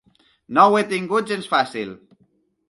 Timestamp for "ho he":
0.71-0.81